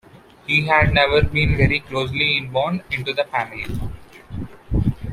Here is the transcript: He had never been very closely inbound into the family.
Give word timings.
He 0.47 0.65
had 0.65 0.95
never 0.95 1.21
been 1.21 1.55
very 1.55 1.79
closely 1.79 2.35
inbound 2.35 2.81
into 2.89 3.13
the 3.13 3.23
family. 3.25 3.67